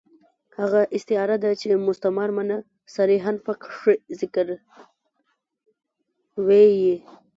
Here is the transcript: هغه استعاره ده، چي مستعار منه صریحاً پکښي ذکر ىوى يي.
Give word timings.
هغه 0.59 0.81
استعاره 0.95 1.37
ده، 1.43 1.51
چي 1.59 1.67
مستعار 1.87 2.29
منه 2.37 2.57
صریحاً 2.95 3.31
پکښي 3.45 3.95
ذکر 4.19 4.47
ىوى 6.39 6.63
يي. 6.81 6.95